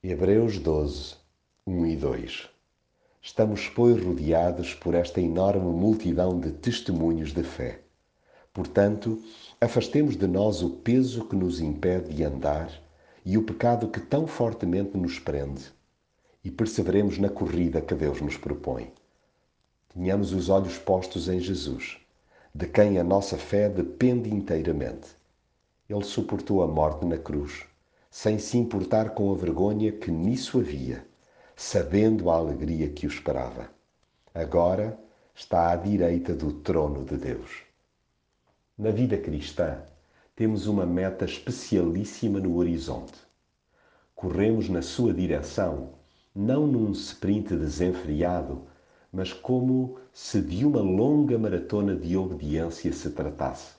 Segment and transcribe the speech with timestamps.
[0.00, 1.16] Hebreus 12,
[1.66, 2.48] 1 e 2
[3.20, 7.80] Estamos, pois, rodeados por esta enorme multidão de testemunhos de fé.
[8.54, 9.20] Portanto,
[9.60, 12.70] afastemos de nós o peso que nos impede de andar
[13.26, 15.64] e o pecado que tão fortemente nos prende,
[16.44, 18.92] e perseveremos na corrida que Deus nos propõe.
[19.92, 21.98] Tenhamos os olhos postos em Jesus,
[22.54, 25.08] de quem a nossa fé depende inteiramente.
[25.90, 27.66] Ele suportou a morte na cruz,
[28.10, 31.06] sem se importar com a vergonha que nisso havia,
[31.54, 33.70] sabendo a alegria que o esperava.
[34.34, 34.98] Agora
[35.34, 37.62] está à direita do trono de Deus.
[38.76, 39.82] Na vida cristã,
[40.34, 43.18] temos uma meta especialíssima no horizonte.
[44.14, 45.94] Corremos na sua direção,
[46.34, 48.62] não num sprint desenfreado,
[49.12, 53.74] mas como se de uma longa maratona de obediência se tratasse.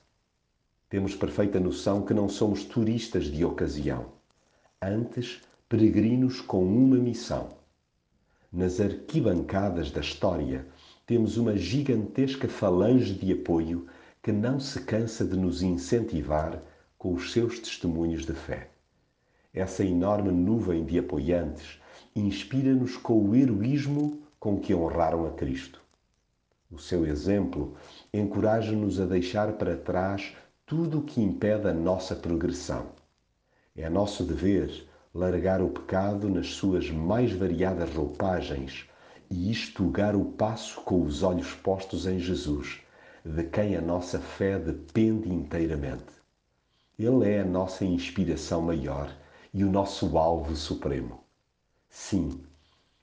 [0.89, 4.18] Temos perfeita noção que não somos turistas de ocasião,
[4.81, 7.49] antes peregrinos com uma missão.
[8.49, 10.65] Nas arquibancadas da história,
[11.05, 13.87] temos uma gigantesca falange de apoio
[14.23, 16.63] que não se cansa de nos incentivar
[16.97, 18.69] com os seus testemunhos de fé.
[19.53, 21.81] Essa enorme nuvem de apoiantes
[22.15, 25.81] inspira-nos com o heroísmo com que honraram a Cristo.
[26.71, 27.75] O seu exemplo
[28.13, 30.33] encoraja-nos a deixar para trás
[30.65, 32.97] tudo o que impede a nossa progressão.
[33.79, 38.87] É nosso dever largar o pecado nas suas mais variadas roupagens
[39.31, 42.81] e estugar o passo com os olhos postos em Jesus,
[43.23, 46.11] de quem a nossa fé depende inteiramente.
[46.99, 49.15] Ele é a nossa inspiração maior
[49.53, 51.23] e o nosso alvo supremo.
[51.89, 52.41] Sim,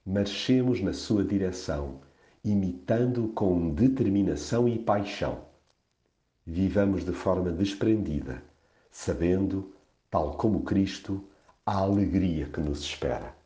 [0.04, 2.00] marchemos na sua direção,
[2.44, 5.46] imitando com determinação e paixão
[6.46, 8.40] vivamos de forma desprendida,
[8.88, 9.74] sabendo,
[10.10, 11.28] tal como Cristo,
[11.64, 13.36] a alegria que nos espera.